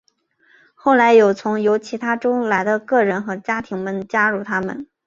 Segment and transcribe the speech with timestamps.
[0.73, 4.87] 后来有从由其他州来的个人和家庭们加入他们。